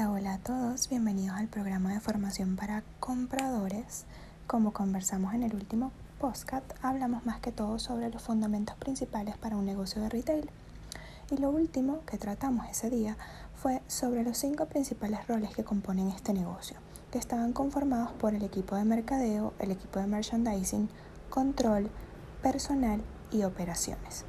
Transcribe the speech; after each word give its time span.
Hola, 0.00 0.12
hola 0.12 0.34
a 0.34 0.38
todos, 0.38 0.88
bienvenidos 0.88 1.36
al 1.36 1.48
programa 1.48 1.92
de 1.92 2.00
formación 2.00 2.56
para 2.56 2.82
compradores. 3.00 4.06
Como 4.46 4.72
conversamos 4.72 5.34
en 5.34 5.42
el 5.42 5.54
último 5.54 5.92
podcast, 6.18 6.64
hablamos 6.80 7.26
más 7.26 7.40
que 7.40 7.52
todo 7.52 7.78
sobre 7.78 8.08
los 8.08 8.22
fundamentos 8.22 8.76
principales 8.76 9.36
para 9.36 9.56
un 9.56 9.66
negocio 9.66 10.00
de 10.00 10.08
retail. 10.08 10.48
Y 11.30 11.36
lo 11.36 11.50
último 11.50 12.00
que 12.06 12.16
tratamos 12.16 12.66
ese 12.70 12.88
día 12.88 13.18
fue 13.56 13.82
sobre 13.88 14.24
los 14.24 14.38
cinco 14.38 14.64
principales 14.64 15.26
roles 15.28 15.54
que 15.54 15.64
componen 15.64 16.08
este 16.08 16.32
negocio, 16.32 16.78
que 17.12 17.18
estaban 17.18 17.52
conformados 17.52 18.12
por 18.12 18.34
el 18.34 18.42
equipo 18.42 18.76
de 18.76 18.84
mercadeo, 18.84 19.52
el 19.58 19.70
equipo 19.70 19.98
de 19.98 20.06
merchandising, 20.06 20.88
control, 21.28 21.90
personal 22.42 23.02
y 23.30 23.42
operaciones. 23.42 24.24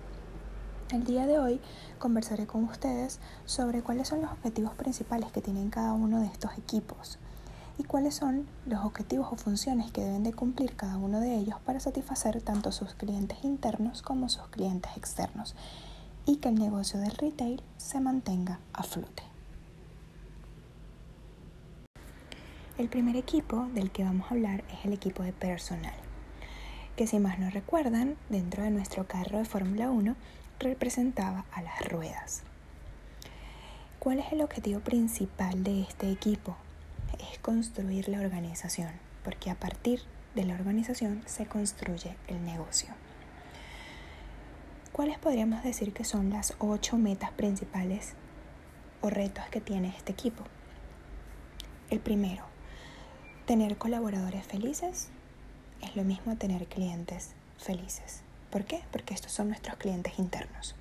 El 0.91 1.05
día 1.05 1.25
de 1.25 1.39
hoy 1.39 1.61
conversaré 1.99 2.47
con 2.47 2.65
ustedes 2.65 3.21
sobre 3.45 3.81
cuáles 3.81 4.09
son 4.09 4.21
los 4.21 4.31
objetivos 4.31 4.73
principales 4.73 5.31
que 5.31 5.41
tienen 5.41 5.69
cada 5.69 5.93
uno 5.93 6.19
de 6.19 6.27
estos 6.27 6.57
equipos 6.57 7.17
y 7.77 7.85
cuáles 7.85 8.15
son 8.15 8.45
los 8.65 8.83
objetivos 8.83 9.29
o 9.31 9.37
funciones 9.37 9.89
que 9.91 10.01
deben 10.01 10.23
de 10.23 10.33
cumplir 10.33 10.75
cada 10.75 10.97
uno 10.97 11.21
de 11.21 11.37
ellos 11.37 11.57
para 11.65 11.79
satisfacer 11.79 12.41
tanto 12.41 12.73
sus 12.73 12.93
clientes 12.93 13.37
internos 13.43 14.01
como 14.01 14.27
sus 14.27 14.45
clientes 14.49 14.91
externos 14.97 15.55
y 16.25 16.37
que 16.37 16.49
el 16.49 16.55
negocio 16.55 16.99
del 16.99 17.11
retail 17.11 17.63
se 17.77 18.01
mantenga 18.01 18.59
a 18.73 18.83
flote. 18.83 19.23
El 22.77 22.89
primer 22.89 23.15
equipo 23.15 23.65
del 23.73 23.91
que 23.91 24.03
vamos 24.03 24.29
a 24.29 24.33
hablar 24.33 24.65
es 24.73 24.83
el 24.83 24.91
equipo 24.91 25.23
de 25.23 25.31
personal, 25.31 25.95
que 26.97 27.07
si 27.07 27.17
más 27.19 27.39
no 27.39 27.49
recuerdan, 27.49 28.17
dentro 28.27 28.63
de 28.63 28.71
nuestro 28.71 29.07
carro 29.07 29.37
de 29.37 29.45
Fórmula 29.45 29.89
1 29.89 30.17
representaba 30.61 31.45
a 31.51 31.61
las 31.61 31.87
ruedas. 31.89 32.43
¿Cuál 33.99 34.19
es 34.19 34.31
el 34.31 34.41
objetivo 34.41 34.79
principal 34.79 35.63
de 35.63 35.81
este 35.81 36.11
equipo? 36.11 36.55
Es 37.19 37.39
construir 37.39 38.09
la 38.09 38.19
organización, 38.19 38.91
porque 39.23 39.49
a 39.49 39.55
partir 39.55 40.01
de 40.35 40.45
la 40.45 40.55
organización 40.55 41.21
se 41.25 41.45
construye 41.45 42.15
el 42.27 42.43
negocio. 42.45 42.89
¿Cuáles 44.91 45.19
podríamos 45.19 45.63
decir 45.63 45.93
que 45.93 46.03
son 46.03 46.29
las 46.29 46.55
ocho 46.59 46.97
metas 46.97 47.31
principales 47.31 48.13
o 49.01 49.09
retos 49.09 49.45
que 49.51 49.61
tiene 49.61 49.89
este 49.89 50.11
equipo? 50.11 50.43
El 51.89 51.99
primero, 51.99 52.43
tener 53.45 53.77
colaboradores 53.77 54.45
felices 54.45 55.09
es 55.81 55.95
lo 55.95 56.03
mismo 56.03 56.37
tener 56.37 56.67
clientes 56.67 57.31
felices. 57.57 58.23
¿Por 58.51 58.65
qué? 58.65 58.81
Porque 58.91 59.13
estos 59.13 59.31
son 59.31 59.47
nuestros 59.47 59.77
clientes 59.77 60.19
internos. 60.19 60.75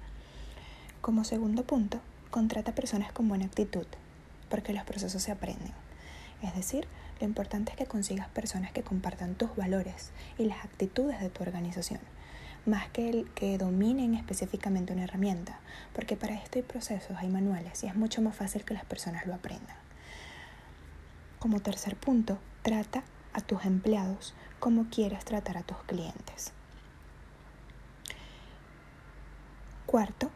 Como 1.01 1.23
segundo 1.23 1.63
punto, 1.63 2.01
contrata 2.31 2.75
personas 2.75 3.12
con 3.12 3.29
buena 3.29 3.47
actitud, 3.47 3.87
porque 4.49 4.73
los 4.73 4.83
procesos 4.83 5.23
se 5.23 5.31
aprenden. 5.31 5.73
Es 6.43 6.55
decir, 6.57 6.89
lo 7.21 7.27
importante 7.27 7.71
es 7.71 7.79
que 7.79 7.87
consigas 7.87 8.29
personas 8.29 8.73
que 8.73 8.83
compartan 8.83 9.37
tus 9.37 9.55
valores 9.55 10.11
y 10.37 10.47
las 10.47 10.65
actitudes 10.65 11.21
de 11.21 11.31
tu 11.31 11.45
organización, 11.45 12.01
más 12.67 12.89
que 12.89 13.09
el 13.09 13.31
que 13.35 13.57
dominen 13.57 14.15
específicamente 14.15 14.93
una 14.93 15.05
herramienta, 15.05 15.61
porque 15.95 16.17
para 16.17 16.34
esto 16.34 16.59
hay 16.59 16.62
procesos, 16.62 17.17
hay 17.19 17.29
manuales 17.29 17.84
y 17.84 17.87
es 17.87 17.95
mucho 17.95 18.21
más 18.21 18.34
fácil 18.34 18.65
que 18.65 18.75
las 18.75 18.84
personas 18.84 19.27
lo 19.27 19.34
aprendan. 19.34 19.77
Como 21.39 21.61
tercer 21.61 21.95
punto, 21.95 22.39
trata 22.62 23.05
a 23.33 23.41
tus 23.41 23.65
empleados 23.65 24.34
como 24.59 24.87
quieres 24.91 25.25
tratar 25.25 25.57
a 25.57 25.62
tus 25.62 25.79
clientes. 25.84 26.53
Cuarto, 29.91 30.31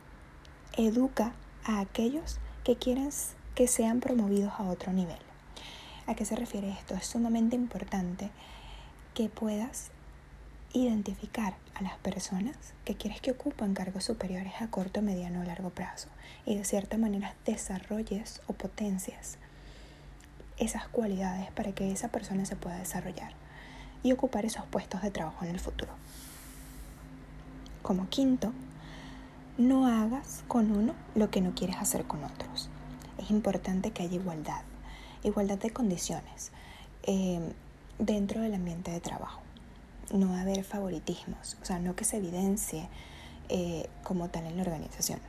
educa 0.76 1.32
a 1.64 1.78
aquellos 1.78 2.40
que 2.64 2.74
quieren 2.74 3.10
que 3.54 3.68
sean 3.68 4.00
promovidos 4.00 4.52
a 4.58 4.64
otro 4.64 4.92
nivel. 4.92 5.20
¿A 6.08 6.16
qué 6.16 6.24
se 6.24 6.34
refiere 6.34 6.70
esto? 6.70 6.96
Es 6.96 7.06
sumamente 7.06 7.54
importante 7.54 8.32
que 9.14 9.28
puedas 9.28 9.92
identificar 10.72 11.54
a 11.76 11.84
las 11.84 11.96
personas 11.98 12.56
que 12.84 12.96
quieres 12.96 13.20
que 13.20 13.30
ocupen 13.30 13.74
cargos 13.74 14.02
superiores 14.02 14.54
a 14.60 14.66
corto, 14.72 15.02
mediano 15.02 15.42
o 15.42 15.44
largo 15.44 15.70
plazo 15.70 16.08
y 16.44 16.56
de 16.56 16.64
cierta 16.64 16.98
manera 16.98 17.36
desarrolles 17.46 18.42
o 18.48 18.54
potencias 18.54 19.38
esas 20.58 20.88
cualidades 20.88 21.52
para 21.52 21.70
que 21.70 21.92
esa 21.92 22.08
persona 22.08 22.44
se 22.44 22.56
pueda 22.56 22.78
desarrollar 22.78 23.34
y 24.02 24.10
ocupar 24.10 24.46
esos 24.46 24.64
puestos 24.66 25.00
de 25.02 25.12
trabajo 25.12 25.44
en 25.44 25.52
el 25.52 25.60
futuro. 25.60 25.92
Como 27.82 28.08
quinto, 28.08 28.52
no 29.56 29.86
hagas 29.86 30.44
con 30.48 30.72
uno 30.72 30.94
lo 31.14 31.30
que 31.30 31.40
no 31.40 31.54
quieres 31.54 31.76
hacer 31.76 32.04
con 32.04 32.24
otros. 32.24 32.68
Es 33.18 33.30
importante 33.30 33.92
que 33.92 34.02
haya 34.02 34.16
igualdad, 34.16 34.62
igualdad 35.22 35.58
de 35.58 35.70
condiciones 35.70 36.50
eh, 37.04 37.40
dentro 37.98 38.40
del 38.40 38.54
ambiente 38.54 38.90
de 38.90 39.00
trabajo. 39.00 39.40
No 40.12 40.36
haber 40.36 40.64
favoritismos, 40.64 41.56
o 41.62 41.64
sea, 41.64 41.78
no 41.78 41.94
que 41.94 42.04
se 42.04 42.18
evidencie 42.18 42.88
eh, 43.48 43.88
como 44.02 44.28
tal 44.28 44.46
en 44.46 44.56
la 44.56 44.62
organización. 44.62 45.20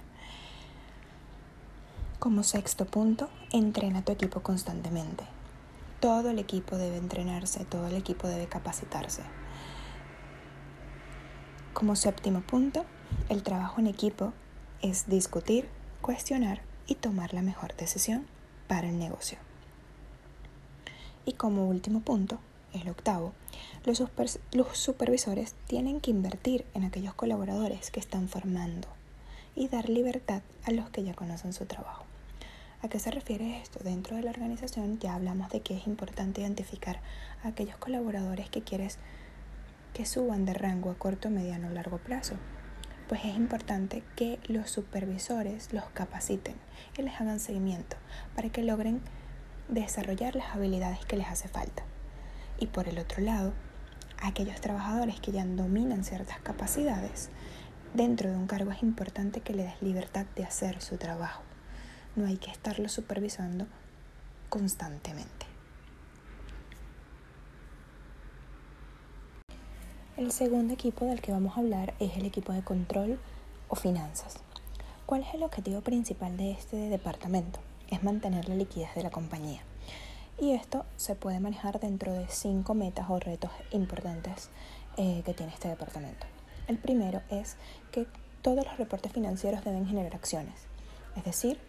Como 2.19 2.44
sexto 2.44 2.85
punto, 2.85 3.30
entrena 3.52 4.00
a 4.00 4.02
tu 4.02 4.12
equipo 4.12 4.41
constantemente. 4.41 5.25
Todo 6.00 6.31
el 6.31 6.40
equipo 6.40 6.78
debe 6.78 6.97
entrenarse, 6.97 7.66
todo 7.66 7.88
el 7.88 7.96
equipo 7.96 8.28
debe 8.28 8.47
capacitarse. 8.47 9.22
Como 11.74 11.96
séptimo 11.96 12.41
punto, 12.41 12.85
el 13.29 13.43
trabajo 13.43 13.79
en 13.79 13.88
equipo 13.88 14.33
es 14.81 15.07
discutir, 15.07 15.67
cuestionar 16.01 16.61
y 16.88 16.95
tomar 16.95 17.33
la 17.33 17.41
mejor 17.41 17.75
decisión 17.75 18.25
para 18.67 18.89
el 18.89 18.99
negocio. 18.99 19.38
Y 21.25 21.33
como 21.33 21.67
último 21.67 22.01
punto, 22.01 22.39
el 22.73 22.89
octavo, 22.89 23.33
los, 23.85 24.03
supervisores 24.77 25.55
tienen 25.67 26.01
que 26.01 26.11
invertir 26.11 26.66
en 26.73 26.83
aquellos 26.83 27.13
colaboradores 27.13 27.89
que 27.89 27.99
están 27.99 28.27
formando 28.27 28.88
y 29.55 29.67
dar 29.69 29.89
libertad 29.89 30.41
a 30.66 30.72
los 30.72 30.89
que 30.89 31.03
ya 31.03 31.13
conocen 31.13 31.53
su 31.53 31.66
trabajo. 31.66 32.05
¿A 32.81 32.89
qué 32.89 32.99
se 32.99 33.09
refiere 33.09 33.61
esto? 33.61 33.79
Dentro 33.83 34.16
de 34.16 34.23
la 34.23 34.31
organización 34.31 34.99
ya 34.99 35.16
hablamos 35.16 35.49
de 35.49 35.61
que 35.61 35.75
es 35.77 35.87
importante 35.87 36.41
identificar 36.41 36.99
a 37.43 37.47
aquellos 37.47 37.77
colaboradores 37.77 38.49
que 38.49 38.61
quieres 38.61 38.99
que 39.93 40.05
suban 40.05 40.45
de 40.45 40.53
rango 40.53 40.91
a 40.91 40.95
corto, 40.95 41.29
mediano 41.29 41.69
o 41.69 41.72
largo 41.72 41.97
plazo, 41.97 42.35
pues 43.07 43.25
es 43.25 43.35
importante 43.35 44.03
que 44.16 44.39
los 44.47 44.69
supervisores 44.69 45.73
los 45.73 45.85
capaciten 45.93 46.55
y 46.97 47.03
les 47.03 47.19
hagan 47.21 47.39
seguimiento 47.39 47.97
para 48.35 48.49
que 48.49 48.63
logren 48.63 49.01
desarrollar 49.69 50.35
las 50.35 50.55
habilidades 50.55 51.05
que 51.05 51.17
les 51.17 51.27
hace 51.27 51.47
falta. 51.47 51.83
Y 52.59 52.67
por 52.67 52.88
el 52.88 52.99
otro 52.99 53.21
lado, 53.21 53.53
aquellos 54.21 54.61
trabajadores 54.61 55.19
que 55.19 55.31
ya 55.31 55.45
dominan 55.45 56.03
ciertas 56.03 56.39
capacidades, 56.39 57.29
dentro 57.93 58.29
de 58.29 58.38
un 58.38 58.47
cargo 58.47 58.71
es 58.71 58.83
importante 58.83 59.41
que 59.41 59.53
les 59.53 59.67
des 59.67 59.81
libertad 59.81 60.25
de 60.35 60.43
hacer 60.43 60.81
su 60.81 60.97
trabajo. 60.97 61.43
No 62.16 62.25
hay 62.25 62.37
que 62.37 62.51
estarlo 62.51 62.89
supervisando 62.89 63.67
constantemente. 64.49 65.44
El 70.18 70.31
segundo 70.31 70.74
equipo 70.74 71.03
del 71.03 71.20
que 71.20 71.34
vamos 71.34 71.58
a 71.58 71.59
hablar 71.59 71.94
es 72.00 72.16
el 72.16 72.26
equipo 72.26 72.53
de 72.53 72.64
control 72.64 73.20
o 73.68 73.76
finanzas. 73.76 74.38
¿Cuál 75.06 75.24
es 75.24 75.34
el 75.34 75.44
objetivo 75.44 75.81
principal 75.81 76.38
de 76.38 76.52
este 76.52 76.78
departamento? 76.78 77.59
Es 77.90 78.02
mantener 78.02 78.48
la 78.48 78.56
liquidez 78.56 78.96
de 78.96 79.03
la 79.03 79.09
compañía. 79.09 79.59
Y 80.40 80.52
esto 80.52 80.86
se 80.96 81.16
puede 81.16 81.42
manejar 81.42 81.81
dentro 81.81 82.14
de 82.14 82.30
cinco 82.30 82.76
metas 82.76 83.09
o 83.09 83.20
retos 83.20 83.52
importantes 83.72 84.52
eh, 84.96 85.22
que 85.26 85.34
tiene 85.34 85.52
este 85.52 85.67
departamento. 85.67 86.26
El 86.70 86.78
primero 86.78 87.22
es 87.29 87.58
que 87.91 88.08
todos 88.41 88.64
los 88.64 88.78
reportes 88.78 89.11
financieros 89.11 89.66
deben 89.66 89.85
generar 89.85 90.16
acciones, 90.16 90.56
es 91.18 91.26
decir, 91.26 91.59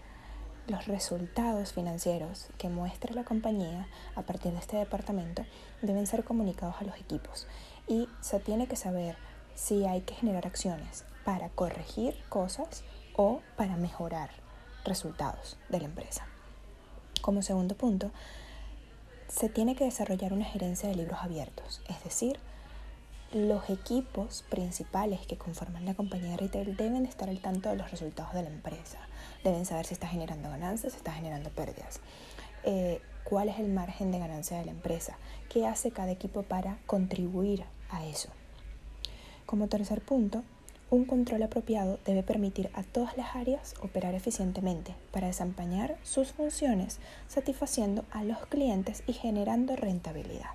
los 0.68 0.86
resultados 0.86 1.72
financieros 1.72 2.48
que 2.58 2.68
muestra 2.68 3.14
la 3.14 3.22
compañía 3.22 3.86
a 4.16 4.22
partir 4.22 4.52
de 4.52 4.58
este 4.58 4.76
departamento 4.76 5.44
deben 5.80 6.08
ser 6.08 6.24
comunicados 6.24 6.74
a 6.80 6.84
los 6.84 6.96
equipos 6.96 7.46
y 7.88 8.08
se 8.20 8.40
tiene 8.40 8.66
que 8.66 8.76
saber 8.76 9.16
si 9.54 9.86
hay 9.86 10.02
que 10.02 10.14
generar 10.14 10.46
acciones 10.46 11.04
para 11.24 11.48
corregir 11.48 12.16
cosas 12.28 12.84
o 13.14 13.40
para 13.56 13.76
mejorar 13.76 14.30
resultados 14.84 15.56
de 15.68 15.80
la 15.80 15.86
empresa. 15.86 16.26
Como 17.20 17.42
segundo 17.42 17.74
punto, 17.74 18.10
se 19.28 19.48
tiene 19.48 19.74
que 19.74 19.84
desarrollar 19.84 20.32
una 20.32 20.44
gerencia 20.44 20.88
de 20.88 20.94
libros 20.94 21.18
abiertos, 21.20 21.82
es 21.88 22.02
decir, 22.04 22.38
los 23.32 23.68
equipos 23.68 24.44
principales 24.48 25.26
que 25.26 25.36
conforman 25.36 25.84
la 25.84 25.94
compañía 25.94 26.30
de 26.30 26.36
retail 26.36 26.76
deben 26.76 27.06
estar 27.06 27.28
al 27.28 27.40
tanto 27.40 27.68
de 27.68 27.76
los 27.76 27.90
resultados 27.90 28.32
de 28.34 28.42
la 28.42 28.48
empresa, 28.48 28.98
deben 29.42 29.66
saber 29.66 29.84
si 29.84 29.94
está 29.94 30.06
generando 30.06 30.48
ganancias, 30.48 30.92
si 30.92 30.98
está 30.98 31.12
generando 31.12 31.50
pérdidas. 31.50 32.00
Eh, 32.62 33.00
cuál 33.24 33.48
es 33.48 33.58
el 33.58 33.68
margen 33.68 34.12
de 34.12 34.20
ganancia 34.20 34.58
de 34.58 34.64
la 34.64 34.70
empresa, 34.70 35.18
qué 35.48 35.66
hace 35.66 35.90
cada 35.90 36.12
equipo 36.12 36.44
para 36.44 36.78
contribuir 36.86 37.64
a 37.90 38.04
eso. 38.06 38.28
Como 39.46 39.68
tercer 39.68 40.00
punto, 40.00 40.42
Un 40.88 41.04
control 41.04 41.42
apropiado 41.42 41.98
debe 42.04 42.22
permitir 42.22 42.70
a 42.72 42.84
todas 42.84 43.16
las 43.16 43.34
áreas 43.34 43.74
operar 43.82 44.14
eficientemente 44.14 44.94
para 45.10 45.26
desempeñar 45.26 45.96
sus 46.04 46.30
funciones, 46.30 47.00
satisfaciendo 47.26 48.04
a 48.12 48.22
los 48.22 48.46
clientes 48.46 49.02
y 49.08 49.12
generando 49.12 49.74
rentabilidad. 49.74 50.50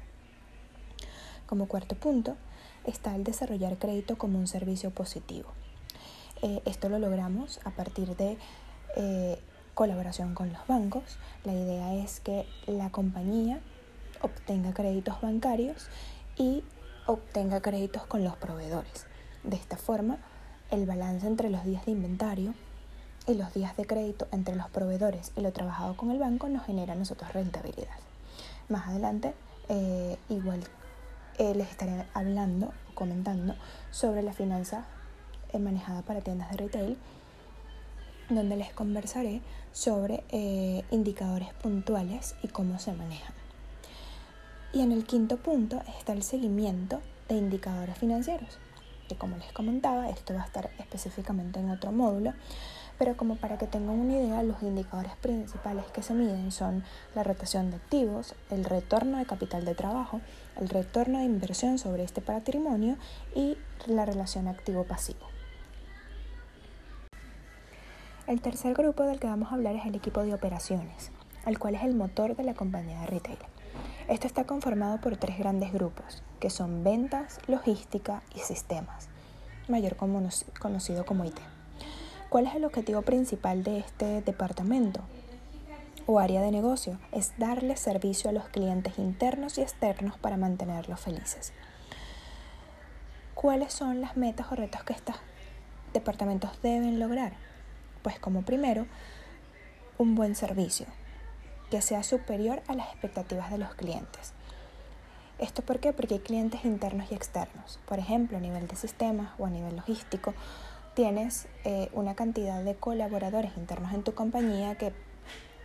Como 1.47 1.67
cuarto 1.67 1.95
punto 1.95 2.37
está 2.85 3.13
el 3.13 3.25
desarrollar 3.25 3.77
crédito 3.77 4.17
como 4.17 4.39
un 4.39 4.47
servicio 4.47 4.91
positivo. 4.91 5.49
Eh, 6.41 6.61
esto 6.63 6.87
lo 6.87 6.97
logramos 6.97 7.59
a 7.65 7.71
partir 7.71 8.15
de 8.15 8.37
eh, 8.95 9.37
colaboración 9.73 10.33
con 10.33 10.53
los 10.53 10.65
bancos. 10.65 11.19
La 11.43 11.51
idea 11.51 11.93
es 11.95 12.21
que 12.21 12.45
la 12.67 12.89
compañía 12.89 13.59
obtenga 14.21 14.73
créditos 14.73 15.19
bancarios 15.19 15.89
y 16.37 16.63
obtenga 17.05 17.61
créditos 17.61 18.05
con 18.05 18.23
los 18.23 18.35
proveedores. 18.35 19.05
De 19.43 19.55
esta 19.55 19.77
forma, 19.77 20.17
el 20.69 20.85
balance 20.85 21.27
entre 21.27 21.49
los 21.49 21.63
días 21.65 21.85
de 21.85 21.91
inventario 21.91 22.53
y 23.27 23.35
los 23.35 23.53
días 23.53 23.75
de 23.77 23.85
crédito 23.85 24.27
entre 24.31 24.55
los 24.55 24.69
proveedores 24.69 25.31
y 25.35 25.41
lo 25.41 25.51
trabajado 25.51 25.95
con 25.95 26.11
el 26.11 26.19
banco 26.19 26.47
nos 26.49 26.65
genera 26.65 26.95
nosotros 26.95 27.33
rentabilidad. 27.33 27.97
Más 28.69 28.87
adelante, 28.87 29.33
eh, 29.69 30.17
igual 30.29 30.61
eh, 31.37 31.53
les 31.55 31.69
estaré 31.69 32.05
hablando 32.13 32.73
o 32.89 32.95
comentando 32.95 33.55
sobre 33.91 34.21
la 34.21 34.33
finanza 34.33 34.85
eh, 35.51 35.59
manejada 35.59 36.01
para 36.01 36.21
tiendas 36.21 36.51
de 36.51 36.57
retail, 36.57 36.97
donde 38.29 38.55
les 38.55 38.71
conversaré 38.73 39.41
sobre 39.73 40.23
indicadores 40.89 41.53
puntuales 41.55 42.35
y 42.43 42.47
cómo 42.47 42.79
se 42.79 42.93
manejan. 42.93 43.40
Y 44.73 44.81
en 44.81 44.91
el 44.91 45.05
quinto 45.05 45.37
punto 45.37 45.81
está 45.99 46.13
el 46.13 46.23
seguimiento 46.23 47.01
de 47.27 47.35
indicadores 47.35 47.97
financieros 47.97 48.57
como 49.15 49.37
les 49.37 49.51
comentaba, 49.51 50.09
esto 50.09 50.33
va 50.33 50.43
a 50.43 50.45
estar 50.45 50.69
específicamente 50.79 51.59
en 51.59 51.69
otro 51.69 51.91
módulo, 51.91 52.33
pero 52.97 53.17
como 53.17 53.35
para 53.35 53.57
que 53.57 53.67
tengan 53.67 53.99
una 53.99 54.13
idea, 54.13 54.43
los 54.43 54.61
indicadores 54.61 55.13
principales 55.17 55.85
que 55.85 56.03
se 56.03 56.13
miden 56.13 56.51
son 56.51 56.83
la 57.15 57.23
rotación 57.23 57.71
de 57.71 57.77
activos, 57.77 58.35
el 58.49 58.63
retorno 58.63 59.17
de 59.17 59.25
capital 59.25 59.65
de 59.65 59.75
trabajo, 59.75 60.21
el 60.59 60.69
retorno 60.69 61.19
de 61.19 61.25
inversión 61.25 61.79
sobre 61.79 62.03
este 62.03 62.21
patrimonio 62.21 62.97
y 63.35 63.57
la 63.87 64.05
relación 64.05 64.47
activo-pasivo. 64.47 65.19
El 68.27 68.39
tercer 68.39 68.73
grupo 68.75 69.03
del 69.03 69.19
que 69.19 69.27
vamos 69.27 69.51
a 69.51 69.55
hablar 69.55 69.75
es 69.75 69.85
el 69.85 69.95
equipo 69.95 70.21
de 70.21 70.33
operaciones, 70.33 71.11
el 71.45 71.57
cual 71.57 71.75
es 71.75 71.83
el 71.83 71.95
motor 71.95 72.35
de 72.35 72.43
la 72.43 72.53
compañía 72.53 73.01
de 73.01 73.07
retail. 73.07 73.39
Esto 74.07 74.27
está 74.27 74.45
conformado 74.45 74.99
por 74.99 75.17
tres 75.17 75.37
grandes 75.37 75.71
grupos, 75.71 76.23
que 76.39 76.49
son 76.49 76.83
ventas, 76.83 77.39
logística 77.47 78.21
y 78.35 78.39
sistemas, 78.39 79.07
mayor 79.67 79.95
conocido 79.95 81.05
como 81.05 81.23
IT. 81.23 81.39
¿Cuál 82.29 82.47
es 82.47 82.55
el 82.55 82.65
objetivo 82.65 83.01
principal 83.03 83.63
de 83.63 83.79
este 83.79 84.21
departamento 84.21 85.01
o 86.07 86.19
área 86.19 86.41
de 86.41 86.51
negocio? 86.51 86.97
Es 87.11 87.33
darle 87.37 87.77
servicio 87.77 88.29
a 88.29 88.33
los 88.33 88.49
clientes 88.49 88.97
internos 88.97 89.57
y 89.57 89.61
externos 89.61 90.17
para 90.17 90.37
mantenerlos 90.37 90.99
felices. 90.99 91.53
¿Cuáles 93.35 93.73
son 93.73 94.01
las 94.01 94.17
metas 94.17 94.51
o 94.51 94.55
retos 94.55 94.83
que 94.83 94.93
estos 94.93 95.15
departamentos 95.93 96.61
deben 96.61 96.99
lograr? 96.99 97.33
Pues 98.01 98.19
como 98.19 98.41
primero, 98.41 98.87
un 99.97 100.15
buen 100.15 100.35
servicio, 100.35 100.87
que 101.71 101.81
sea 101.81 102.03
superior 102.03 102.61
a 102.67 102.75
las 102.75 102.89
expectativas 102.89 103.49
de 103.49 103.57
los 103.57 103.73
clientes. 103.73 104.33
¿Esto 105.39 105.63
por 105.63 105.79
qué? 105.79 105.93
Porque 105.93 106.15
hay 106.15 106.19
clientes 106.19 106.65
internos 106.65 107.11
y 107.11 107.15
externos. 107.15 107.79
Por 107.87 107.97
ejemplo, 107.97 108.37
a 108.37 108.41
nivel 108.41 108.67
de 108.67 108.75
sistemas 108.75 109.31
o 109.39 109.47
a 109.47 109.49
nivel 109.49 109.77
logístico, 109.77 110.35
tienes 110.93 111.47
eh, 111.63 111.89
una 111.93 112.13
cantidad 112.13 112.61
de 112.63 112.75
colaboradores 112.75 113.53
internos 113.57 113.93
en 113.93 114.03
tu 114.03 114.13
compañía 114.13 114.75
que 114.75 114.93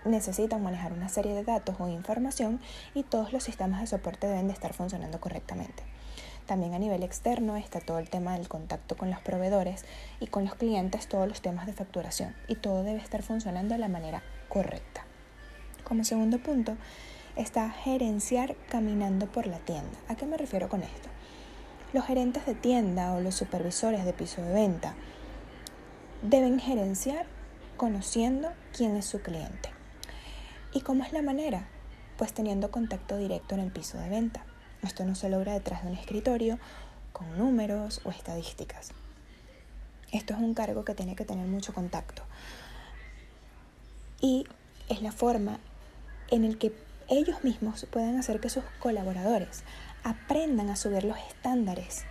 necesitan 0.05 0.63
manejar 0.63 0.93
una 0.93 1.09
serie 1.09 1.35
de 1.35 1.43
datos 1.43 1.75
o 1.81 1.89
información 1.89 2.61
y 2.95 3.03
todos 3.03 3.33
los 3.33 3.43
sistemas 3.43 3.81
de 3.81 3.89
soporte 3.89 4.29
deben 4.29 4.47
de 4.47 4.55
estar 4.55 4.73
funcionando 4.73 5.21
correctamente. 5.21 5.83
También 6.47 6.75
a 6.75 6.79
nivel 6.79 7.03
externo 7.03 7.57
está 7.57 7.81
todo 7.81 7.99
el 7.99 8.09
tema 8.09 8.35
del 8.35 8.49
contacto 8.49 8.97
con 8.97 9.11
los 9.11 9.21
proveedores 9.21 9.85
y 10.21 10.29
con 10.29 10.45
los 10.45 10.55
clientes, 10.55 11.09
todos 11.09 11.27
los 11.27 11.43
temas 11.43 11.67
de 11.67 11.73
facturación 11.73 12.37
y 12.47 12.55
todo 12.55 12.85
debe 12.85 13.01
estar 13.01 13.25
funcionando 13.25 13.75
de 13.75 13.81
la 13.81 13.89
manera 13.89 14.23
correcta. 14.49 15.06
Como 15.87 16.03
segundo 16.03 16.39
punto, 16.39 16.77
está 17.37 17.71
gerenciar 17.71 18.57
caminando 18.69 19.31
por 19.31 19.47
la 19.47 19.61
tienda. 19.61 19.97
¿A 20.09 20.17
qué 20.17 20.27
me 20.27 20.37
refiero 20.37 20.69
con 20.69 20.83
esto? 20.83 21.09
Los 21.93 22.05
gerentes 22.05 22.45
de 22.45 22.57
tienda 22.57 23.13
o 23.13 23.21
los 23.21 23.37
supervisores 23.37 24.05
de 24.05 24.13
piso 24.13 24.43
de 24.43 24.53
venta 24.53 24.97
deben 26.23 26.59
gerenciar 26.59 27.27
conociendo 27.77 28.51
quién 28.77 28.97
es 28.97 29.07
su 29.07 29.23
cliente. 29.23 29.71
¿Y 30.73 30.81
cómo 30.81 31.05
es 31.05 31.13
la 31.13 31.23
manera? 31.23 31.69
Pues 32.19 32.33
teniendo 32.33 32.73
contacto 32.73 33.17
directo 33.17 33.55
en 33.55 33.61
el 33.61 33.71
piso 33.71 33.97
de 33.97 34.09
venta. 34.09 34.45
Esto 34.83 35.05
no 35.05 35.15
se 35.15 35.29
logra 35.29 35.53
detrás 35.53 35.85
de 35.85 35.91
un 35.91 35.95
escritorio 35.95 36.59
con 37.13 37.39
números 37.39 38.01
o 38.03 38.11
estadísticas. 38.11 38.91
Esto 40.11 40.35
es 40.35 40.41
un 40.41 40.55
cargo 40.55 40.85
que 40.85 40.97
tiene 40.97 41.15
que 41.15 41.25
tener 41.25 41.47
mucho 41.47 41.73
contacto. 41.73 42.25
Y 44.21 44.49
es 44.89 45.01
la 45.01 45.13
forma 45.13 45.61
en 46.31 46.45
el 46.45 46.59
que 46.59 46.73
ellos 47.09 47.45
mismos 47.45 47.87
puedan 47.91 48.19
hacer 48.19 48.41
que 48.41 48.51
sus 48.51 48.65
colaboradores 48.81 49.63
aprendan 50.03 50.71
a 50.71 50.77
subir 50.77 51.05
los 51.05 51.19
estándares 51.19 52.05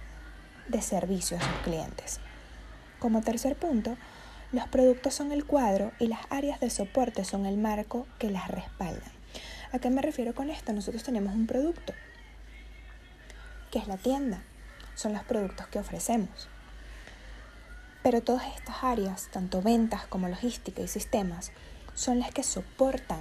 de 0.67 0.81
servicio 0.81 1.37
a 1.37 1.41
sus 1.41 1.59
clientes. 1.63 2.19
Como 2.99 3.21
tercer 3.21 3.55
punto, 3.55 3.97
los 4.51 4.67
productos 4.67 5.13
son 5.13 5.31
el 5.31 5.45
cuadro 5.45 5.91
y 5.99 6.07
las 6.07 6.21
áreas 6.29 6.59
de 6.59 6.69
soporte 6.69 7.25
son 7.25 7.45
el 7.45 7.57
marco 7.57 8.07
que 8.19 8.29
las 8.31 8.47
respaldan. 8.47 9.11
¿A 9.73 9.79
qué 9.79 9.89
me 9.89 10.01
refiero 10.01 10.33
con 10.33 10.49
esto? 10.49 10.71
Nosotros 10.71 11.03
tenemos 11.03 11.33
un 11.33 11.47
producto, 11.47 11.93
que 13.71 13.79
es 13.79 13.87
la 13.87 13.97
tienda, 13.97 14.41
son 14.95 15.13
los 15.13 15.23
productos 15.23 15.67
que 15.67 15.79
ofrecemos. 15.79 16.47
Pero 18.01 18.21
todas 18.21 18.55
estas 18.55 18.83
áreas, 18.83 19.29
tanto 19.31 19.61
ventas 19.61 20.05
como 20.07 20.29
logística 20.29 20.81
y 20.81 20.87
sistemas, 20.87 21.51
son 21.93 22.19
las 22.19 22.31
que 22.31 22.43
soportan 22.43 23.19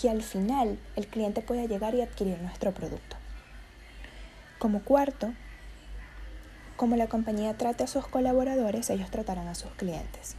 que 0.00 0.10
al 0.10 0.22
final 0.22 0.78
el 0.94 1.06
cliente 1.06 1.40
pueda 1.40 1.64
llegar 1.64 1.94
y 1.94 2.02
adquirir 2.02 2.40
nuestro 2.40 2.72
producto. 2.72 3.16
Como 4.58 4.82
cuarto, 4.82 5.32
como 6.76 6.96
la 6.96 7.08
compañía 7.08 7.56
trate 7.56 7.84
a 7.84 7.86
sus 7.86 8.06
colaboradores, 8.06 8.90
ellos 8.90 9.10
tratarán 9.10 9.48
a 9.48 9.54
sus 9.54 9.70
clientes. 9.72 10.36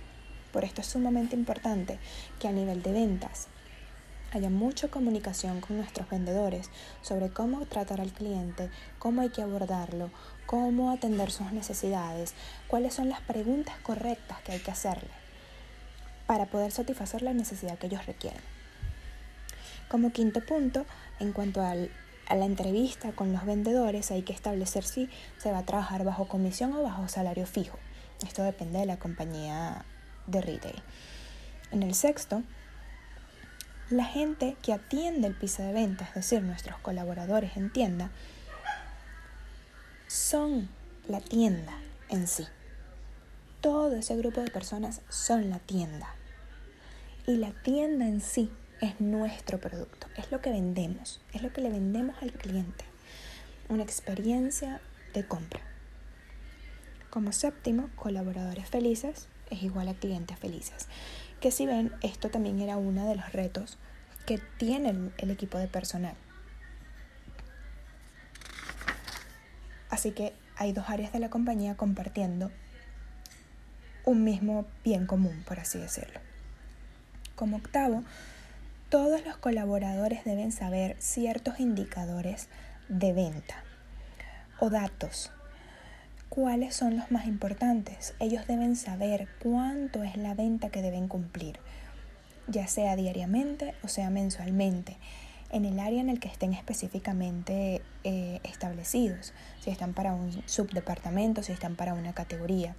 Por 0.52 0.64
esto 0.64 0.82
es 0.82 0.88
sumamente 0.88 1.36
importante 1.36 1.98
que 2.40 2.48
a 2.48 2.52
nivel 2.52 2.84
de 2.84 2.92
ventas 2.92 3.48
haya 4.32 4.50
mucha 4.50 4.90
comunicación 4.90 5.62
con 5.62 5.78
nuestros 5.78 6.10
vendedores 6.10 6.70
sobre 7.02 7.30
cómo 7.30 7.66
tratar 7.66 8.02
al 8.02 8.12
cliente, 8.12 8.70
cómo 9.00 9.22
hay 9.22 9.30
que 9.30 9.42
abordarlo, 9.42 10.12
cómo 10.46 10.92
atender 10.92 11.32
sus 11.32 11.52
necesidades, 11.52 12.34
cuáles 12.68 12.94
son 12.94 13.10
las 13.10 13.22
preguntas 13.22 13.76
correctas 13.82 14.40
que 14.42 14.52
hay 14.52 14.60
que 14.60 14.72
hacerle 14.72 15.10
para 16.28 16.46
poder 16.46 16.72
satisfacer 16.72 17.22
la 17.22 17.34
necesidad 17.34 17.78
que 17.78 17.88
ellos 17.88 18.06
requieren. 18.06 18.57
Como 19.90 20.12
quinto 20.12 20.46
punto, 20.46 20.86
en 21.20 21.32
cuanto 21.32 21.62
a 21.62 21.76
la 21.76 22.46
entrevista 22.46 23.14
con 23.14 23.32
los 23.32 23.46
vendedores, 23.46 24.12
hay 24.12 24.24
que 24.24 24.34
establecer 24.34 24.84
si 24.84 25.10
se 25.38 25.52
va 25.52 25.60
a 25.60 25.66
trabajar 25.66 26.04
bajo 26.04 26.28
comisión 26.28 26.74
o 26.74 26.84
bajo 26.84 27.08
salario 27.08 27.46
fijo. 27.46 27.80
Esto 28.26 28.44
depende 28.44 28.80
de 28.80 28.86
la 28.86 28.98
compañía 28.98 29.86
de 30.26 30.42
retail. 30.42 30.82
En 31.72 31.84
el 31.84 31.94
sexto, 31.94 32.44
la 33.90 34.04
gente 34.04 34.58
que 34.62 34.74
atiende 34.74 35.28
el 35.28 35.36
piso 35.36 35.64
de 35.64 35.72
venta, 35.72 36.06
es 36.06 36.16
decir, 36.16 36.42
nuestros 36.42 36.78
colaboradores 36.80 37.56
en 37.56 37.72
tienda, 37.72 38.12
son 40.08 40.68
la 41.08 41.22
tienda 41.22 41.74
en 42.10 42.28
sí. 42.28 42.46
Todo 43.62 43.96
ese 43.96 44.18
grupo 44.18 44.42
de 44.42 44.52
personas 44.52 45.02
son 45.10 45.50
la 45.50 45.60
tienda. 45.60 46.08
Y 47.26 47.38
la 47.38 47.52
tienda 47.52 48.08
en 48.08 48.20
sí 48.22 48.52
es 48.82 49.00
nuestro 49.00 49.60
producto, 49.60 50.08
es 50.18 50.32
lo 50.32 50.42
que 50.42 50.52
vendemos, 50.52 51.22
es 51.34 51.42
lo 51.42 51.52
que 51.52 51.62
le 51.62 51.70
vendemos 51.70 52.16
al 52.22 52.32
cliente, 52.32 52.86
una 53.70 53.84
experiencia 53.84 54.82
de 55.14 55.26
compra. 55.26 55.62
Como 57.10 57.32
séptimo, 57.32 57.90
colaboradores 57.96 58.70
felices 58.70 59.28
es 59.50 59.64
igual 59.64 59.88
a 59.88 59.94
clientes 59.94 60.38
felices. 60.38 60.88
Que 61.40 61.52
si 61.52 61.66
ven, 61.66 61.92
esto 62.02 62.30
también 62.30 62.60
era 62.60 62.78
uno 62.78 63.08
de 63.08 63.16
los 63.16 63.32
retos 63.32 63.78
que 64.26 64.40
tiene 64.58 65.12
el 65.18 65.32
equipo 65.32 65.58
de 65.58 65.68
personal. 65.68 66.16
Así 69.90 70.12
que 70.12 70.34
hay 70.58 70.74
dos 70.74 70.90
áreas 70.90 71.14
de 71.14 71.20
la 71.20 71.30
compañía 71.30 71.78
compartiendo 71.78 72.52
un 74.04 74.24
mismo 74.24 74.66
bien 74.84 75.06
común, 75.06 75.44
por 75.48 75.60
así 75.60 75.80
decirlo. 75.80 76.20
Como 77.36 77.58
octavo, 77.58 78.04
todos 78.90 79.26
los 79.26 79.38
colaboradores 79.38 80.24
deben 80.24 80.52
saber 80.52 80.96
ciertos 81.00 81.60
indicadores 81.60 82.48
de 82.88 83.12
venta 83.12 83.64
o 84.60 84.70
datos 84.70 85.32
cuáles 86.30 86.76
son 86.76 86.98
los 86.98 87.12
más 87.12 87.26
importantes. 87.26 88.14
Ellos 88.20 88.48
deben 88.48 88.76
saber 88.76 89.28
cuánto 89.40 90.04
es 90.04 90.16
la 90.16 90.36
venta 90.36 90.70
que 90.70 90.82
deben 90.82 91.08
cumplir, 91.08 91.60
ya 92.48 92.68
sea 92.68 92.96
diariamente 92.96 93.76
o 93.84 93.90
sea 93.90 94.10
mensualmente, 94.10 94.98
en 95.50 95.66
el 95.66 95.80
área 95.80 96.00
en 96.00 96.10
el 96.10 96.20
que 96.20 96.28
estén 96.28 96.54
específicamente 96.54 97.82
eh, 98.04 98.40
establecidos, 98.44 99.34
si 99.60 99.70
están 99.70 99.94
para 99.94 100.14
un 100.14 100.44
subdepartamento, 100.46 101.44
si 101.44 101.52
están 101.52 101.76
para 101.76 101.94
una 101.94 102.14
categoría. 102.14 102.76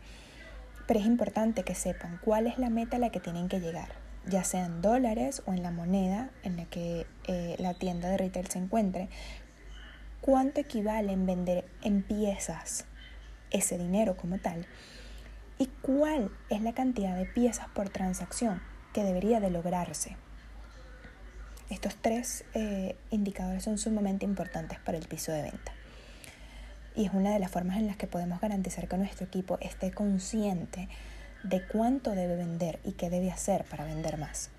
Pero 0.87 1.01
es 1.01 1.07
importante 1.07 1.65
que 1.65 1.75
sepan 1.75 2.19
cuál 2.25 2.47
es 2.47 2.59
la 2.59 2.71
meta 2.71 2.97
a 2.97 3.01
la 3.01 3.11
que 3.11 3.21
tienen 3.21 3.49
que 3.49 3.61
llegar, 3.61 3.89
ya 4.29 4.45
sea 4.45 4.67
en 4.67 4.83
dólares 4.83 5.43
o 5.47 5.53
en 5.53 5.63
la 5.63 5.71
moneda 5.71 6.31
en 6.43 6.57
la 6.57 6.65
que 6.67 7.07
eh, 7.27 7.57
la 7.59 7.75
tienda 7.75 8.09
de 8.09 8.17
retail 8.17 8.47
se 8.49 8.59
encuentre, 8.59 9.09
cuánto 10.21 10.61
equivale 10.61 11.13
en 11.13 11.27
vender 11.27 11.65
en 11.83 12.03
piezas 12.03 12.85
ese 13.51 13.79
dinero 13.79 14.17
como 14.17 14.39
tal 14.39 14.67
y 15.59 15.67
cuál 15.83 16.31
es 16.51 16.63
la 16.63 16.73
cantidad 16.73 17.17
de 17.17 17.25
piezas 17.25 17.69
por 17.69 17.89
transacción 17.89 18.63
que 18.93 19.05
debería 19.05 19.41
de 19.41 19.51
lograrse. 19.51 20.17
Estos 21.71 21.97
tres 21.97 22.45
eh, 22.55 22.97
indicadores 23.11 23.65
son 23.65 23.77
sumamente 23.77 24.25
importantes 24.25 24.79
para 24.79 24.97
el 24.97 25.07
piso 25.07 25.33
de 25.33 25.43
venta. 25.43 25.73
Y 26.97 27.05
es 27.05 27.13
una 27.13 27.33
de 27.33 27.39
las 27.39 27.51
formas 27.51 27.77
en 27.77 27.87
las 27.87 27.97
que 27.97 28.07
podemos 28.07 28.41
garantizar 28.41 28.89
que 28.89 28.97
nuestro 28.97 29.27
equipo 29.27 29.59
esté 29.61 29.93
consciente 29.93 30.89
de 31.43 31.67
cuánto 31.67 32.13
debe 32.13 32.37
vender 32.37 32.79
y 32.85 32.93
qué 32.93 33.11
debe 33.11 33.31
hacer 33.31 33.65
para 33.65 33.85
vender 33.85 34.19
más. 34.19 34.51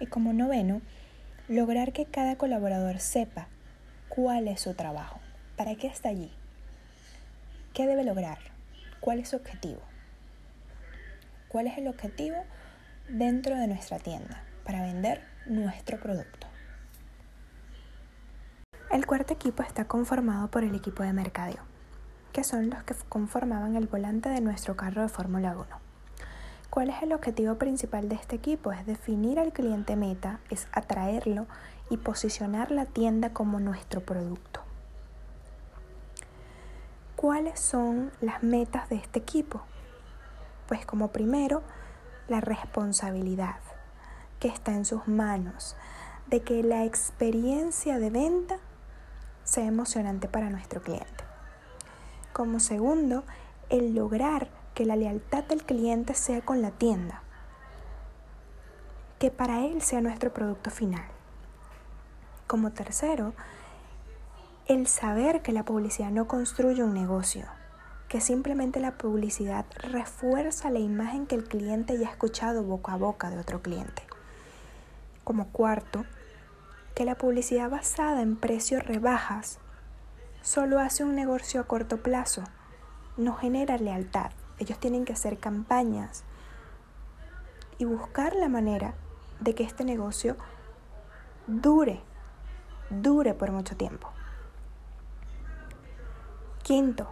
Y 0.00 0.06
como 0.06 0.32
noveno, 0.32 0.82
lograr 1.48 1.92
que 1.92 2.06
cada 2.06 2.36
colaborador 2.36 3.00
sepa 3.00 3.48
cuál 4.08 4.48
es 4.48 4.60
su 4.60 4.74
trabajo, 4.74 5.20
para 5.56 5.74
qué 5.74 5.86
está 5.86 6.08
allí, 6.10 6.30
¿Qué 7.76 7.86
debe 7.86 8.04
lograr? 8.04 8.38
¿Cuál 9.00 9.18
es 9.18 9.28
su 9.28 9.36
objetivo? 9.36 9.82
¿Cuál 11.48 11.66
es 11.66 11.76
el 11.76 11.88
objetivo 11.88 12.42
dentro 13.06 13.54
de 13.54 13.66
nuestra 13.66 13.98
tienda 13.98 14.42
para 14.64 14.80
vender 14.80 15.20
nuestro 15.44 16.00
producto? 16.00 16.46
El 18.90 19.04
cuarto 19.04 19.34
equipo 19.34 19.62
está 19.62 19.84
conformado 19.84 20.50
por 20.50 20.64
el 20.64 20.74
equipo 20.74 21.02
de 21.02 21.12
mercadeo, 21.12 21.62
que 22.36 22.44
son 22.44 22.68
los 22.68 22.82
que 22.82 22.94
conformaban 23.08 23.76
el 23.76 23.86
volante 23.86 24.28
de 24.28 24.42
nuestro 24.42 24.76
carro 24.76 25.00
de 25.00 25.08
Fórmula 25.08 25.56
1. 25.56 25.64
¿Cuál 26.68 26.90
es 26.90 27.02
el 27.02 27.14
objetivo 27.14 27.54
principal 27.54 28.10
de 28.10 28.16
este 28.16 28.36
equipo? 28.36 28.72
Es 28.72 28.84
definir 28.84 29.38
al 29.38 29.54
cliente 29.54 29.96
meta, 29.96 30.38
es 30.50 30.68
atraerlo 30.72 31.46
y 31.88 31.96
posicionar 31.96 32.72
la 32.72 32.84
tienda 32.84 33.32
como 33.32 33.58
nuestro 33.58 34.02
producto. 34.02 34.60
¿Cuáles 37.16 37.58
son 37.58 38.12
las 38.20 38.42
metas 38.42 38.90
de 38.90 38.96
este 38.96 39.18
equipo? 39.20 39.62
Pues 40.68 40.84
como 40.84 41.12
primero, 41.12 41.62
la 42.28 42.42
responsabilidad 42.42 43.60
que 44.40 44.48
está 44.48 44.72
en 44.72 44.84
sus 44.84 45.08
manos 45.08 45.74
de 46.26 46.42
que 46.42 46.62
la 46.62 46.84
experiencia 46.84 47.98
de 47.98 48.10
venta 48.10 48.58
sea 49.42 49.64
emocionante 49.64 50.28
para 50.28 50.50
nuestro 50.50 50.82
cliente. 50.82 51.25
Como 52.36 52.60
segundo, 52.60 53.24
el 53.70 53.94
lograr 53.94 54.50
que 54.74 54.84
la 54.84 54.94
lealtad 54.94 55.44
del 55.44 55.64
cliente 55.64 56.12
sea 56.12 56.42
con 56.42 56.60
la 56.60 56.70
tienda, 56.70 57.22
que 59.18 59.30
para 59.30 59.64
él 59.64 59.80
sea 59.80 60.02
nuestro 60.02 60.34
producto 60.34 60.68
final. 60.70 61.06
Como 62.46 62.72
tercero, 62.72 63.32
el 64.66 64.86
saber 64.86 65.40
que 65.40 65.52
la 65.52 65.64
publicidad 65.64 66.10
no 66.10 66.28
construye 66.28 66.84
un 66.84 66.92
negocio, 66.92 67.46
que 68.06 68.20
simplemente 68.20 68.80
la 68.80 68.98
publicidad 68.98 69.64
refuerza 69.74 70.68
la 70.68 70.80
imagen 70.80 71.26
que 71.26 71.36
el 71.36 71.44
cliente 71.44 71.98
ya 71.98 72.08
ha 72.08 72.10
escuchado 72.10 72.62
boca 72.62 72.92
a 72.92 72.98
boca 72.98 73.30
de 73.30 73.38
otro 73.38 73.62
cliente. 73.62 74.02
Como 75.24 75.48
cuarto, 75.52 76.04
que 76.94 77.06
la 77.06 77.14
publicidad 77.14 77.70
basada 77.70 78.20
en 78.20 78.36
precios 78.36 78.84
rebajas 78.84 79.58
solo 80.46 80.78
hace 80.78 81.02
un 81.02 81.16
negocio 81.16 81.60
a 81.60 81.64
corto 81.64 82.04
plazo, 82.04 82.44
no 83.16 83.34
genera 83.34 83.78
lealtad. 83.78 84.30
Ellos 84.60 84.78
tienen 84.78 85.04
que 85.04 85.12
hacer 85.12 85.38
campañas 85.38 86.22
y 87.78 87.84
buscar 87.84 88.32
la 88.36 88.48
manera 88.48 88.94
de 89.40 89.56
que 89.56 89.64
este 89.64 89.82
negocio 89.82 90.36
dure, 91.48 92.00
dure 92.90 93.34
por 93.34 93.50
mucho 93.50 93.76
tiempo. 93.76 94.08
Quinto, 96.62 97.08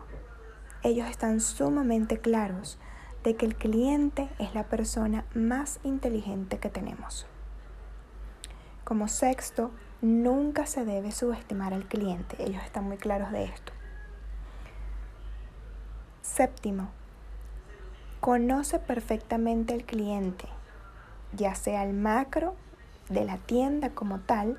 ellos 0.85 1.09
están 1.09 1.41
sumamente 1.41 2.21
claros 2.21 2.79
de 3.25 3.35
que 3.35 3.47
el 3.47 3.57
cliente 3.57 4.29
es 4.39 4.55
la 4.55 4.69
persona 4.69 5.25
más 5.35 5.81
inteligente 5.83 6.59
que 6.59 6.71
tenemos. 6.71 7.27
Como 8.85 9.09
sexto, 9.09 9.73
nunca 10.05 10.67
se 10.67 10.85
debe 10.85 11.13
subestimar 11.13 11.73
al 11.73 11.87
cliente. 11.87 12.37
Ellos 12.43 12.63
están 12.63 12.85
muy 12.85 12.99
claros 12.99 13.33
de 13.33 13.45
esto. 13.45 13.73
Séptimo, 16.23 16.91
conoce 18.21 18.79
perfectamente 18.79 19.75
al 19.75 19.85
cliente, 19.85 20.47
ya 21.33 21.55
sea 21.55 21.85
el 21.85 21.95
macro 21.95 22.55
de 23.09 23.25
la 23.25 23.39
tienda 23.39 23.91
como 23.91 24.21
tal, 24.21 24.59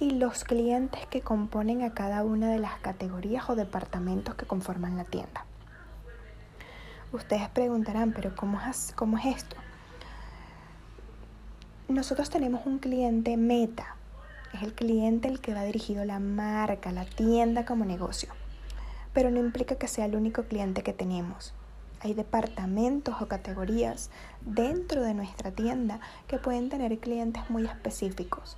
y 0.00 0.10
los 0.10 0.42
clientes 0.42 1.06
que 1.06 1.20
componen 1.20 1.82
a 1.82 1.94
cada 1.94 2.24
una 2.24 2.50
de 2.50 2.58
las 2.58 2.78
categorías 2.80 3.48
o 3.48 3.54
departamentos 3.54 4.34
que 4.34 4.46
conforman 4.46 4.96
la 4.96 5.04
tienda. 5.04 5.44
Ustedes 7.12 7.48
preguntarán, 7.50 8.12
pero 8.12 8.34
¿cómo 8.34 8.60
es, 8.60 8.92
cómo 8.96 9.18
es 9.18 9.26
esto? 9.26 9.56
Nosotros 11.86 12.28
tenemos 12.28 12.66
un 12.66 12.78
cliente 12.78 13.36
meta, 13.36 13.96
es 14.54 14.62
el 14.62 14.74
cliente 14.74 15.28
el 15.28 15.40
que 15.40 15.54
va 15.54 15.62
dirigido 15.64 16.04
la 16.04 16.20
marca, 16.20 16.92
la 16.92 17.04
tienda 17.04 17.64
como 17.64 17.84
negocio, 17.84 18.32
pero 19.12 19.30
no 19.30 19.40
implica 19.40 19.76
que 19.76 19.88
sea 19.88 20.06
el 20.06 20.16
único 20.16 20.44
cliente 20.44 20.82
que 20.82 20.92
tenemos. 20.92 21.54
Hay 22.00 22.14
departamentos 22.14 23.20
o 23.20 23.28
categorías 23.28 24.10
dentro 24.42 25.02
de 25.02 25.14
nuestra 25.14 25.52
tienda 25.52 26.00
que 26.28 26.38
pueden 26.38 26.68
tener 26.68 26.98
clientes 26.98 27.48
muy 27.48 27.64
específicos 27.64 28.56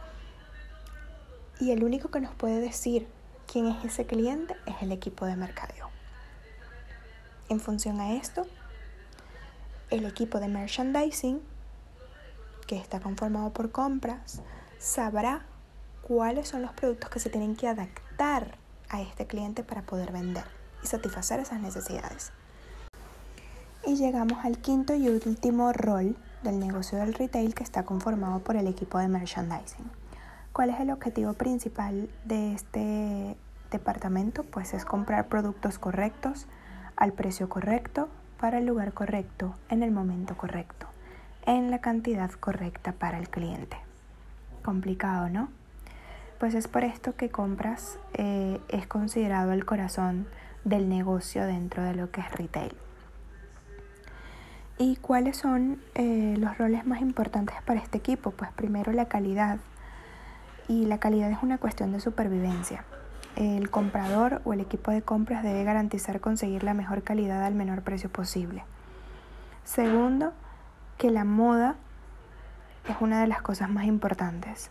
y 1.60 1.70
el 1.70 1.84
único 1.84 2.10
que 2.10 2.20
nos 2.20 2.34
puede 2.34 2.60
decir 2.60 3.08
quién 3.50 3.66
es 3.66 3.84
ese 3.84 4.06
cliente 4.06 4.54
es 4.66 4.74
el 4.82 4.92
equipo 4.92 5.26
de 5.26 5.36
mercadeo. 5.36 5.88
En 7.48 7.60
función 7.60 8.00
a 8.00 8.14
esto, 8.14 8.46
el 9.90 10.04
equipo 10.04 10.40
de 10.40 10.48
merchandising, 10.48 11.40
que 12.66 12.76
está 12.76 13.00
conformado 13.00 13.52
por 13.52 13.70
compras, 13.70 14.42
sabrá 14.78 15.46
cuáles 16.06 16.46
son 16.46 16.62
los 16.62 16.72
productos 16.72 17.10
que 17.10 17.18
se 17.18 17.30
tienen 17.30 17.56
que 17.56 17.66
adaptar 17.66 18.58
a 18.88 19.02
este 19.02 19.26
cliente 19.26 19.64
para 19.64 19.82
poder 19.82 20.12
vender 20.12 20.44
y 20.84 20.86
satisfacer 20.86 21.40
esas 21.40 21.60
necesidades. 21.60 22.30
Y 23.84 23.96
llegamos 23.96 24.44
al 24.44 24.58
quinto 24.58 24.94
y 24.94 25.08
último 25.08 25.72
rol 25.72 26.16
del 26.44 26.60
negocio 26.60 26.98
del 26.98 27.12
retail 27.12 27.56
que 27.56 27.64
está 27.64 27.84
conformado 27.84 28.38
por 28.38 28.54
el 28.54 28.68
equipo 28.68 28.98
de 28.98 29.08
merchandising. 29.08 29.90
¿Cuál 30.52 30.70
es 30.70 30.78
el 30.78 30.90
objetivo 30.90 31.32
principal 31.32 32.08
de 32.24 32.54
este 32.54 33.36
departamento? 33.72 34.44
Pues 34.44 34.74
es 34.74 34.84
comprar 34.84 35.26
productos 35.26 35.80
correctos, 35.80 36.46
al 36.94 37.14
precio 37.14 37.48
correcto, 37.48 38.08
para 38.38 38.58
el 38.58 38.66
lugar 38.66 38.92
correcto, 38.92 39.56
en 39.70 39.82
el 39.82 39.90
momento 39.90 40.36
correcto, 40.36 40.86
en 41.46 41.72
la 41.72 41.80
cantidad 41.80 42.30
correcta 42.30 42.92
para 42.92 43.18
el 43.18 43.28
cliente. 43.28 43.76
Complicado, 44.62 45.28
¿no? 45.28 45.48
Pues 46.38 46.54
es 46.54 46.68
por 46.68 46.84
esto 46.84 47.16
que 47.16 47.30
compras 47.30 47.98
eh, 48.12 48.60
es 48.68 48.86
considerado 48.86 49.52
el 49.52 49.64
corazón 49.64 50.26
del 50.64 50.88
negocio 50.88 51.46
dentro 51.46 51.82
de 51.82 51.94
lo 51.94 52.10
que 52.10 52.20
es 52.20 52.30
retail. 52.32 52.74
¿Y 54.78 54.96
cuáles 54.96 55.38
son 55.38 55.80
eh, 55.94 56.34
los 56.38 56.58
roles 56.58 56.84
más 56.84 57.00
importantes 57.00 57.56
para 57.64 57.80
este 57.80 57.96
equipo? 57.96 58.32
Pues 58.32 58.52
primero 58.52 58.92
la 58.92 59.06
calidad 59.06 59.58
y 60.68 60.84
la 60.84 60.98
calidad 60.98 61.30
es 61.30 61.38
una 61.42 61.56
cuestión 61.56 61.92
de 61.92 62.00
supervivencia. 62.00 62.84
El 63.36 63.70
comprador 63.70 64.42
o 64.44 64.52
el 64.52 64.60
equipo 64.60 64.90
de 64.90 65.00
compras 65.00 65.42
debe 65.42 65.64
garantizar 65.64 66.20
conseguir 66.20 66.64
la 66.64 66.74
mejor 66.74 67.02
calidad 67.02 67.44
al 67.44 67.54
menor 67.54 67.82
precio 67.82 68.10
posible. 68.10 68.64
Segundo, 69.64 70.34
que 70.98 71.10
la 71.10 71.24
moda 71.24 71.76
es 72.86 72.96
una 73.00 73.22
de 73.22 73.26
las 73.26 73.40
cosas 73.40 73.70
más 73.70 73.86
importantes. 73.86 74.70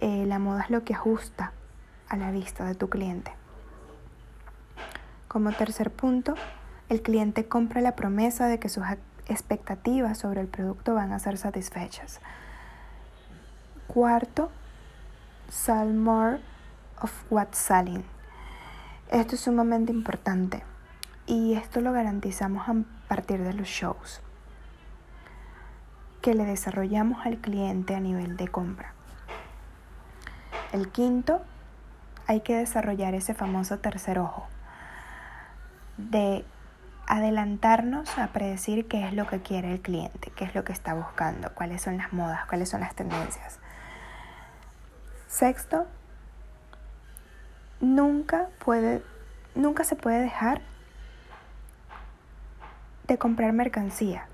Eh, 0.00 0.24
la 0.26 0.38
moda 0.38 0.62
es 0.62 0.70
lo 0.70 0.84
que 0.84 0.94
ajusta 0.94 1.52
a 2.08 2.16
la 2.16 2.30
vista 2.30 2.64
de 2.64 2.74
tu 2.74 2.88
cliente. 2.88 3.32
Como 5.26 5.52
tercer 5.52 5.90
punto, 5.90 6.34
el 6.88 7.02
cliente 7.02 7.46
compra 7.46 7.80
la 7.80 7.96
promesa 7.96 8.46
de 8.46 8.58
que 8.58 8.68
sus 8.68 8.84
expectativas 9.26 10.18
sobre 10.18 10.40
el 10.40 10.48
producto 10.48 10.94
van 10.94 11.12
a 11.12 11.18
ser 11.18 11.36
satisfechas. 11.36 12.20
Cuarto, 13.86 14.50
sell 15.50 15.92
more 15.94 16.40
of 17.00 17.12
what's 17.30 17.58
selling. 17.58 18.04
Esto 19.10 19.34
es 19.34 19.40
sumamente 19.42 19.92
importante. 19.92 20.62
Y 21.26 21.54
esto 21.54 21.80
lo 21.80 21.92
garantizamos 21.92 22.68
a 22.68 22.74
partir 23.08 23.42
de 23.42 23.52
los 23.52 23.68
shows 23.68 24.22
que 26.22 26.34
le 26.34 26.44
desarrollamos 26.44 27.24
al 27.26 27.38
cliente 27.38 27.94
a 27.94 28.00
nivel 28.00 28.36
de 28.36 28.48
compra. 28.48 28.94
El 30.72 30.90
quinto, 30.90 31.42
hay 32.26 32.40
que 32.40 32.56
desarrollar 32.56 33.14
ese 33.14 33.34
famoso 33.34 33.78
tercer 33.78 34.18
ojo 34.18 34.46
de 35.96 36.44
adelantarnos 37.06 38.18
a 38.18 38.28
predecir 38.28 38.86
qué 38.86 39.06
es 39.06 39.14
lo 39.14 39.26
que 39.26 39.40
quiere 39.40 39.72
el 39.72 39.80
cliente, 39.80 40.30
qué 40.36 40.44
es 40.44 40.54
lo 40.54 40.64
que 40.64 40.72
está 40.72 40.92
buscando, 40.92 41.54
cuáles 41.54 41.80
son 41.80 41.96
las 41.96 42.12
modas, 42.12 42.44
cuáles 42.46 42.68
son 42.68 42.80
las 42.80 42.94
tendencias. 42.94 43.58
Sexto, 45.26 45.86
nunca 47.80 48.48
puede 48.64 49.02
nunca 49.54 49.84
se 49.84 49.96
puede 49.96 50.20
dejar 50.20 50.60
de 53.06 53.18
comprar 53.18 53.52
mercancía, 53.52 54.26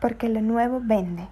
porque 0.00 0.28
lo 0.28 0.40
nuevo 0.40 0.80
vende. 0.82 1.28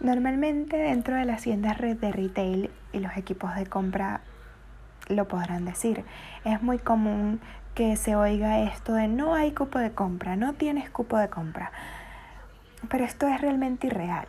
Normalmente 0.00 0.76
dentro 0.76 1.16
de 1.16 1.24
las 1.24 1.42
tiendas 1.42 1.78
red 1.78 1.96
de 1.96 2.12
retail 2.12 2.70
y 2.92 2.98
los 2.98 3.16
equipos 3.16 3.54
de 3.54 3.66
compra 3.66 4.20
lo 5.08 5.28
podrán 5.28 5.64
decir. 5.64 6.04
Es 6.44 6.62
muy 6.62 6.78
común 6.78 7.40
que 7.74 7.96
se 7.96 8.14
oiga 8.14 8.60
esto 8.60 8.94
de 8.94 9.08
no 9.08 9.34
hay 9.34 9.52
cupo 9.52 9.78
de 9.78 9.92
compra, 9.92 10.36
no 10.36 10.54
tienes 10.54 10.90
cupo 10.90 11.18
de 11.18 11.28
compra. 11.28 11.72
Pero 12.88 13.04
esto 13.04 13.26
es 13.26 13.40
realmente 13.40 13.86
irreal. 13.88 14.28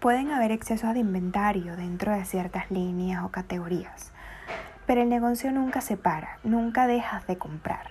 Pueden 0.00 0.30
haber 0.30 0.50
excesos 0.50 0.94
de 0.94 1.00
inventario 1.00 1.76
dentro 1.76 2.12
de 2.12 2.24
ciertas 2.24 2.70
líneas 2.70 3.22
o 3.24 3.30
categorías, 3.30 4.12
pero 4.86 5.02
el 5.02 5.08
negocio 5.08 5.52
nunca 5.52 5.82
se 5.82 5.96
para, 5.96 6.38
nunca 6.42 6.86
dejas 6.86 7.26
de 7.26 7.36
comprar, 7.36 7.90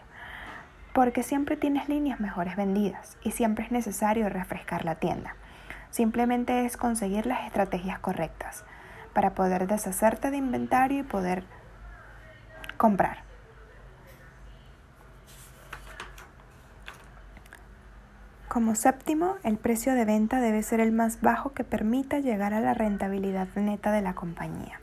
porque 0.94 1.22
siempre 1.22 1.56
tienes 1.56 1.88
líneas 1.88 2.20
mejores 2.20 2.56
vendidas 2.56 3.18
y 3.22 3.32
siempre 3.32 3.66
es 3.66 3.72
necesario 3.72 4.28
refrescar 4.28 4.86
la 4.86 4.96
tienda. 4.96 5.36
Simplemente 5.92 6.66
es 6.66 6.78
conseguir 6.78 7.26
las 7.26 7.46
estrategias 7.46 8.00
correctas 8.00 8.64
para 9.14 9.34
poder 9.34 9.68
deshacerte 9.68 10.32
de 10.32 10.38
inventario 10.38 11.00
y 11.00 11.04
poder 11.04 11.44
comprar. 12.78 13.30
Como 18.48 18.74
séptimo, 18.74 19.36
el 19.44 19.58
precio 19.58 19.94
de 19.94 20.06
venta 20.06 20.42
debe 20.42 20.64
ser 20.64 20.80
el 20.80 20.92
más 20.92 21.22
bajo 21.22 21.54
que 21.54 21.64
permita 21.64 22.18
llegar 22.18 22.56
a 22.56 22.62
la 22.62 22.74
rentabilidad 22.74 23.48
neta 23.56 23.92
de 23.92 24.02
la 24.02 24.16
compañía. 24.16 24.80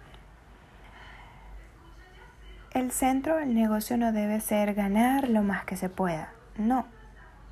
El 2.72 2.92
centro 2.92 3.38
del 3.38 3.54
negocio 3.54 3.96
no 3.96 4.12
debe 4.12 4.40
ser 4.40 4.75
ganar 4.75 5.28
lo 5.28 5.42
más 5.42 5.64
que 5.64 5.76
se 5.76 5.88
pueda. 5.88 6.28
No, 6.56 6.86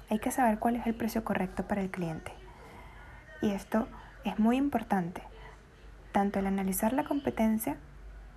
hay 0.08 0.20
que 0.20 0.30
saber 0.30 0.58
cuál 0.60 0.76
es 0.76 0.86
el 0.86 0.94
precio 0.94 1.24
correcto 1.24 1.66
para 1.66 1.80
el 1.80 1.90
cliente. 1.90 2.32
Y 3.44 3.50
esto 3.50 3.86
es 4.24 4.38
muy 4.38 4.56
importante, 4.56 5.22
tanto 6.12 6.38
el 6.38 6.46
analizar 6.46 6.94
la 6.94 7.04
competencia 7.04 7.76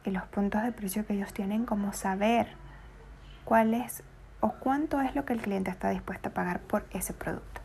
y 0.04 0.12
los 0.12 0.24
puntos 0.24 0.64
de 0.64 0.74
precio 0.74 1.06
que 1.06 1.14
ellos 1.14 1.32
tienen, 1.32 1.66
como 1.66 1.94
saber 1.94 2.50
cuál 3.46 3.74
es 3.74 4.04
o 4.42 4.52
cuánto 4.60 5.00
es 5.00 5.16
lo 5.16 5.24
que 5.24 5.32
el 5.32 5.42
cliente 5.42 5.72
está 5.72 5.92
dispuesto 5.92 6.28
a 6.28 6.34
pagar 6.34 6.60
por 6.60 6.86
ese 6.92 7.14
producto. 7.14 7.62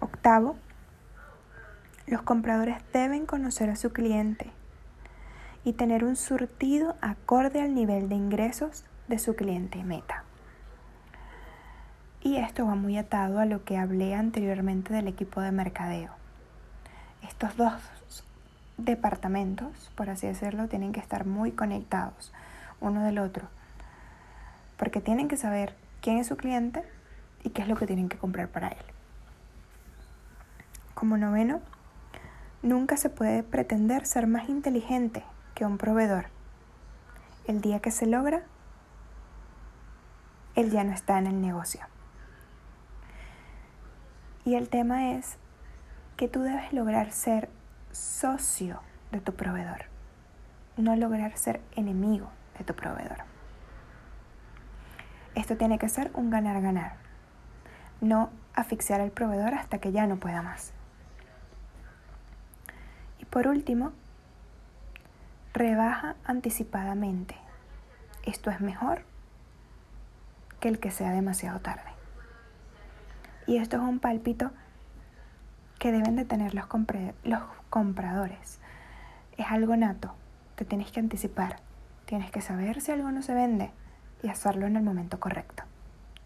Octavo, 0.00 0.56
los 2.08 2.22
compradores 2.22 2.78
deben 2.92 3.24
conocer 3.24 3.70
a 3.70 3.76
su 3.76 3.92
cliente 3.92 4.50
y 5.62 5.74
tener 5.74 6.02
un 6.02 6.16
surtido 6.16 6.96
acorde 7.00 7.62
al 7.62 7.76
nivel 7.76 8.08
de 8.08 8.16
ingresos 8.16 8.84
de 9.06 9.20
su 9.20 9.36
cliente 9.36 9.84
meta. 9.84 10.24
Y 12.24 12.36
esto 12.36 12.66
va 12.66 12.76
muy 12.76 12.96
atado 12.98 13.40
a 13.40 13.46
lo 13.46 13.64
que 13.64 13.78
hablé 13.78 14.14
anteriormente 14.14 14.94
del 14.94 15.08
equipo 15.08 15.40
de 15.40 15.50
mercadeo. 15.50 16.10
Estos 17.22 17.56
dos 17.56 17.72
departamentos, 18.76 19.90
por 19.96 20.08
así 20.08 20.28
decirlo, 20.28 20.68
tienen 20.68 20.92
que 20.92 21.00
estar 21.00 21.26
muy 21.26 21.50
conectados 21.50 22.32
uno 22.80 23.02
del 23.02 23.18
otro, 23.18 23.48
porque 24.76 25.00
tienen 25.00 25.28
que 25.28 25.36
saber 25.36 25.74
quién 26.00 26.18
es 26.18 26.28
su 26.28 26.36
cliente 26.36 26.84
y 27.42 27.50
qué 27.50 27.62
es 27.62 27.68
lo 27.68 27.76
que 27.76 27.86
tienen 27.86 28.08
que 28.08 28.18
comprar 28.18 28.48
para 28.48 28.68
él. 28.68 28.84
Como 30.94 31.16
noveno, 31.16 31.60
nunca 32.62 32.96
se 32.96 33.08
puede 33.08 33.42
pretender 33.42 34.06
ser 34.06 34.28
más 34.28 34.48
inteligente 34.48 35.24
que 35.54 35.64
un 35.64 35.76
proveedor. 35.76 36.26
El 37.46 37.60
día 37.60 37.80
que 37.80 37.90
se 37.90 38.06
logra, 38.06 38.42
él 40.54 40.70
ya 40.70 40.84
no 40.84 40.92
está 40.92 41.18
en 41.18 41.26
el 41.26 41.40
negocio. 41.40 41.80
Y 44.44 44.54
el 44.56 44.68
tema 44.68 45.12
es 45.12 45.36
que 46.16 46.28
tú 46.28 46.42
debes 46.42 46.72
lograr 46.72 47.12
ser 47.12 47.48
socio 47.92 48.80
de 49.12 49.20
tu 49.20 49.34
proveedor, 49.34 49.86
no 50.76 50.96
lograr 50.96 51.36
ser 51.36 51.60
enemigo 51.76 52.28
de 52.58 52.64
tu 52.64 52.74
proveedor. 52.74 53.18
Esto 55.34 55.56
tiene 55.56 55.78
que 55.78 55.88
ser 55.88 56.10
un 56.14 56.30
ganar-ganar, 56.30 56.96
no 58.00 58.30
asfixiar 58.54 59.00
al 59.00 59.10
proveedor 59.10 59.54
hasta 59.54 59.78
que 59.78 59.92
ya 59.92 60.06
no 60.06 60.16
pueda 60.16 60.42
más. 60.42 60.72
Y 63.18 63.24
por 63.26 63.46
último, 63.46 63.92
rebaja 65.54 66.16
anticipadamente. 66.24 67.36
Esto 68.24 68.50
es 68.50 68.60
mejor 68.60 69.04
que 70.60 70.68
el 70.68 70.80
que 70.80 70.90
sea 70.90 71.12
demasiado 71.12 71.60
tarde. 71.60 71.91
Y 73.46 73.56
esto 73.56 73.76
es 73.76 73.82
un 73.82 73.98
pálpito 73.98 74.50
que 75.78 75.90
deben 75.90 76.16
de 76.16 76.24
tener 76.24 76.54
los, 76.54 76.66
los 77.24 77.42
compradores. 77.70 78.60
Es 79.36 79.46
algo 79.48 79.76
nato, 79.76 80.14
te 80.54 80.64
tienes 80.64 80.92
que 80.92 81.00
anticipar, 81.00 81.56
tienes 82.04 82.30
que 82.30 82.40
saber 82.40 82.80
si 82.80 82.92
algo 82.92 83.10
no 83.10 83.22
se 83.22 83.34
vende 83.34 83.70
y 84.22 84.28
hacerlo 84.28 84.66
en 84.66 84.76
el 84.76 84.82
momento 84.82 85.18
correcto. 85.18 85.64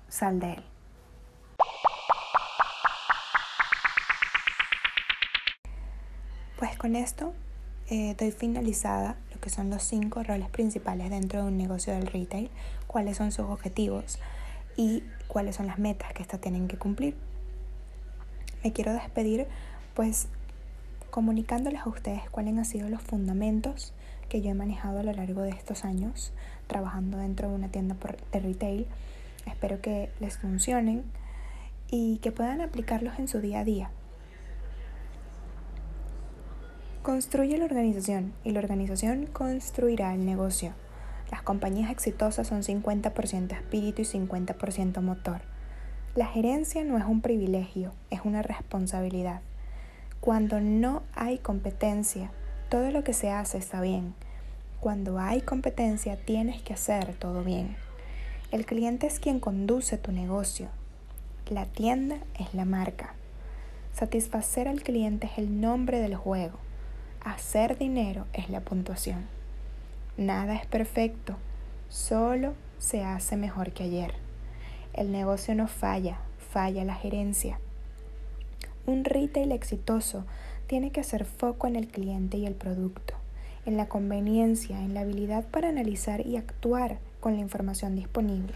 Sal 0.08 0.40
de 0.40 0.54
él. 0.54 0.64
Pues 6.58 6.76
con 6.76 6.96
esto 6.96 7.32
eh, 7.88 8.14
doy 8.18 8.32
finalizada 8.32 9.16
lo 9.32 9.40
que 9.40 9.50
son 9.50 9.70
los 9.70 9.82
cinco 9.82 10.22
roles 10.22 10.48
principales 10.50 11.10
dentro 11.10 11.42
de 11.42 11.48
un 11.48 11.56
negocio 11.56 11.92
del 11.92 12.06
retail, 12.06 12.50
cuáles 12.86 13.16
son 13.16 13.32
sus 13.32 13.46
objetivos 13.46 14.18
y 14.76 15.02
cuáles 15.28 15.56
son 15.56 15.66
las 15.66 15.78
metas 15.78 16.12
que 16.12 16.22
ésta 16.22 16.38
tienen 16.38 16.68
que 16.68 16.76
cumplir. 16.76 17.16
Me 18.62 18.72
quiero 18.72 18.92
despedir 18.92 19.46
pues 19.94 20.28
comunicándoles 21.10 21.80
a 21.80 21.88
ustedes 21.88 22.28
cuáles 22.30 22.56
han 22.56 22.64
sido 22.64 22.88
los 22.88 23.00
fundamentos 23.00 23.94
que 24.28 24.42
yo 24.42 24.50
he 24.50 24.54
manejado 24.54 25.00
a 25.00 25.02
lo 25.02 25.12
largo 25.12 25.42
de 25.42 25.50
estos 25.50 25.84
años 25.84 26.32
trabajando 26.66 27.18
dentro 27.18 27.48
de 27.48 27.54
una 27.54 27.68
tienda 27.68 27.96
de 28.32 28.40
retail. 28.40 28.86
Espero 29.46 29.80
que 29.80 30.10
les 30.20 30.38
funcionen 30.38 31.04
y 31.90 32.18
que 32.18 32.32
puedan 32.32 32.60
aplicarlos 32.60 33.18
en 33.18 33.28
su 33.28 33.40
día 33.40 33.60
a 33.60 33.64
día. 33.64 33.90
Construye 37.02 37.56
la 37.56 37.66
organización 37.66 38.32
y 38.42 38.50
la 38.50 38.58
organización 38.58 39.26
construirá 39.26 40.12
el 40.12 40.26
negocio. 40.26 40.74
Las 41.30 41.42
compañías 41.42 41.90
exitosas 41.90 42.46
son 42.46 42.62
50% 42.62 43.52
espíritu 43.52 44.02
y 44.02 44.04
50% 44.04 45.00
motor. 45.00 45.40
La 46.14 46.26
gerencia 46.26 46.84
no 46.84 46.96
es 46.98 47.04
un 47.04 47.20
privilegio, 47.20 47.92
es 48.10 48.20
una 48.24 48.42
responsabilidad. 48.42 49.42
Cuando 50.20 50.60
no 50.60 51.02
hay 51.14 51.38
competencia, 51.38 52.30
todo 52.68 52.90
lo 52.90 53.04
que 53.04 53.12
se 53.12 53.30
hace 53.30 53.58
está 53.58 53.80
bien. 53.80 54.14
Cuando 54.80 55.18
hay 55.18 55.40
competencia, 55.40 56.16
tienes 56.16 56.62
que 56.62 56.74
hacer 56.74 57.14
todo 57.14 57.42
bien. 57.42 57.76
El 58.52 58.64
cliente 58.64 59.06
es 59.06 59.20
quien 59.20 59.40
conduce 59.40 59.98
tu 59.98 60.12
negocio. 60.12 60.68
La 61.50 61.66
tienda 61.66 62.18
es 62.38 62.54
la 62.54 62.64
marca. 62.64 63.14
Satisfacer 63.92 64.68
al 64.68 64.82
cliente 64.82 65.26
es 65.26 65.38
el 65.38 65.60
nombre 65.60 66.00
del 66.00 66.16
juego. 66.16 66.58
Hacer 67.24 67.78
dinero 67.78 68.26
es 68.32 68.48
la 68.50 68.60
puntuación. 68.60 69.35
Nada 70.16 70.54
es 70.54 70.64
perfecto, 70.64 71.36
solo 71.90 72.54
se 72.78 73.04
hace 73.04 73.36
mejor 73.36 73.72
que 73.72 73.82
ayer. 73.82 74.14
El 74.94 75.12
negocio 75.12 75.54
no 75.54 75.68
falla, 75.68 76.16
falla 76.38 76.86
la 76.86 76.94
gerencia. 76.94 77.60
Un 78.86 79.04
retail 79.04 79.52
exitoso 79.52 80.24
tiene 80.68 80.90
que 80.90 81.00
hacer 81.00 81.26
foco 81.26 81.66
en 81.66 81.76
el 81.76 81.88
cliente 81.88 82.38
y 82.38 82.46
el 82.46 82.54
producto, 82.54 83.12
en 83.66 83.76
la 83.76 83.88
conveniencia, 83.88 84.80
en 84.80 84.94
la 84.94 85.00
habilidad 85.00 85.44
para 85.44 85.68
analizar 85.68 86.26
y 86.26 86.38
actuar 86.38 86.98
con 87.20 87.34
la 87.34 87.40
información 87.40 87.94
disponible, 87.94 88.54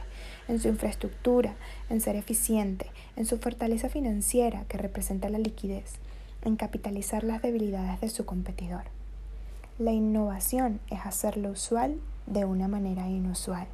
en 0.49 0.61
su 0.61 0.69
infraestructura, 0.69 1.57
en 1.91 2.01
ser 2.01 2.17
eficiente, 2.17 2.87
en 3.17 3.27
su 3.27 3.37
fortaleza 3.37 3.91
financiera 3.91 4.65
que 4.67 4.79
representa 4.79 5.29
la 5.29 5.39
liquidez, 5.39 5.97
en 6.43 6.57
capitalizar 6.57 7.23
las 7.23 7.43
debilidades 7.43 8.01
de 8.01 8.09
su 8.09 8.25
competidor. 8.25 8.85
La 9.81 9.93
innovación 9.93 10.79
es 10.91 11.07
hacer 11.07 11.39
lo 11.39 11.53
usual 11.53 11.99
de 12.27 12.45
una 12.45 12.69
manera 12.69 13.09
inusual. 13.09 13.67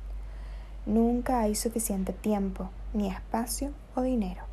Nunca 0.86 1.40
hay 1.40 1.56
suficiente 1.56 2.12
tiempo, 2.12 2.70
ni 2.94 3.08
espacio 3.08 3.72
o 3.96 4.02
dinero. 4.02 4.44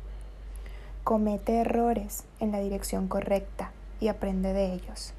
Comete 1.04 1.58
errores 1.58 2.24
en 2.40 2.50
la 2.50 2.58
dirección 2.58 3.06
correcta 3.06 3.70
y 4.00 4.08
aprende 4.08 4.52
de 4.52 4.72
ellos. 4.72 5.14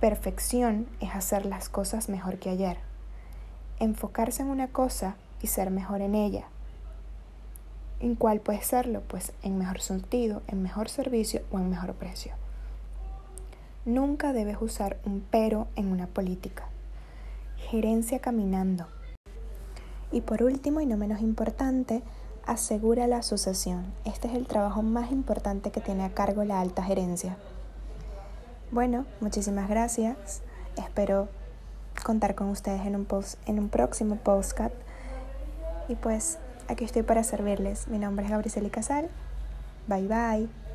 Perfección 0.00 0.86
es 1.00 1.14
hacer 1.14 1.44
las 1.44 1.68
cosas 1.68 2.08
mejor 2.08 2.38
que 2.38 2.48
ayer. 2.48 2.78
Enfocarse 3.80 4.40
en 4.40 4.48
una 4.48 4.68
cosa 4.68 5.16
y 5.42 5.48
ser 5.48 5.70
mejor 5.70 6.00
en 6.00 6.14
ella. 6.14 6.46
¿En 8.00 8.14
cuál 8.14 8.40
puede 8.40 8.62
serlo? 8.62 9.02
Pues 9.02 9.34
en 9.42 9.58
mejor 9.58 9.82
sentido, 9.82 10.40
en 10.46 10.62
mejor 10.62 10.88
servicio 10.88 11.42
o 11.52 11.58
en 11.58 11.68
mejor 11.68 11.92
precio. 11.92 12.32
Nunca 13.88 14.34
debes 14.34 14.58
usar 14.60 14.98
un 15.06 15.24
pero 15.30 15.66
en 15.74 15.90
una 15.90 16.06
política. 16.06 16.64
Gerencia 17.56 18.18
caminando 18.18 18.86
y 20.12 20.20
por 20.20 20.42
último 20.42 20.82
y 20.82 20.86
no 20.86 20.98
menos 20.98 21.22
importante, 21.22 22.02
asegura 22.46 23.06
la 23.06 23.22
sucesión. 23.22 23.86
Este 24.04 24.28
es 24.28 24.34
el 24.34 24.46
trabajo 24.46 24.82
más 24.82 25.10
importante 25.10 25.70
que 25.70 25.80
tiene 25.80 26.04
a 26.04 26.10
cargo 26.10 26.44
la 26.44 26.60
alta 26.60 26.82
gerencia. 26.82 27.38
Bueno, 28.72 29.06
muchísimas 29.22 29.70
gracias. 29.70 30.42
Espero 30.76 31.28
contar 32.04 32.34
con 32.34 32.48
ustedes 32.48 32.84
en 32.84 32.94
un, 32.94 33.06
en 33.46 33.58
un 33.58 33.70
próximo 33.70 34.16
postcat. 34.16 34.72
Y 35.88 35.94
pues 35.94 36.36
aquí 36.68 36.84
estoy 36.84 37.04
para 37.04 37.24
servirles. 37.24 37.88
Mi 37.88 37.98
nombre 37.98 38.26
es 38.26 38.30
Gabriela 38.30 38.68
Casal. 38.68 39.08
Bye 39.86 40.08
bye. 40.08 40.67